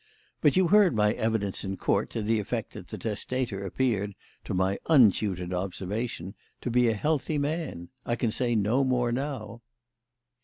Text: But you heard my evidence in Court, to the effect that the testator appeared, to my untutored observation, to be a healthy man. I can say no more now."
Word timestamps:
But 0.41 0.55
you 0.55 0.69
heard 0.69 0.95
my 0.95 1.13
evidence 1.13 1.63
in 1.63 1.77
Court, 1.77 2.09
to 2.09 2.23
the 2.23 2.39
effect 2.39 2.73
that 2.73 2.87
the 2.87 2.97
testator 2.97 3.63
appeared, 3.63 4.15
to 4.45 4.55
my 4.55 4.79
untutored 4.89 5.53
observation, 5.53 6.33
to 6.61 6.71
be 6.71 6.87
a 6.87 6.95
healthy 6.95 7.37
man. 7.37 7.89
I 8.03 8.15
can 8.15 8.31
say 8.31 8.55
no 8.55 8.83
more 8.83 9.11
now." 9.11 9.61